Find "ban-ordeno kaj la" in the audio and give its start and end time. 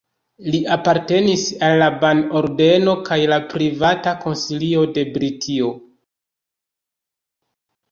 2.03-3.39